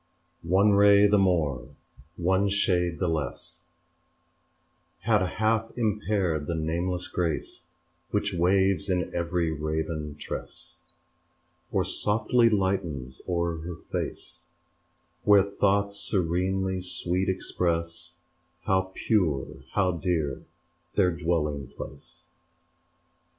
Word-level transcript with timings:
One 0.41 0.71
ray 0.71 1.05
the 1.05 1.19
more, 1.19 1.75
one 2.17 2.49
shade 2.49 2.97
the 2.97 3.07
less 3.07 3.65
Had 5.01 5.21
half 5.23 5.71
impaired 5.77 6.47
the 6.47 6.55
nameless 6.55 7.07
grace 7.07 7.61
Which 8.09 8.33
waves 8.33 8.89
in 8.89 9.13
every 9.13 9.51
raven 9.51 10.15
tress 10.17 10.79
Or 11.71 11.85
softly 11.85 12.49
lightens 12.49 13.21
o'er 13.29 13.57
her 13.57 13.75
face, 13.75 14.47
Where 15.23 15.43
thoughts 15.43 15.99
serenely 15.99 16.81
sweet 16.81 17.29
express 17.29 18.13
How 18.63 18.89
pure, 18.95 19.45
how 19.73 19.91
dear 19.91 20.41
their 20.95 21.11
dwelling 21.11 21.67
place. 21.77 22.25